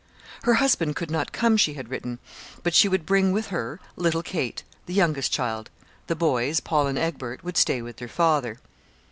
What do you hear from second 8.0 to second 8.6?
father.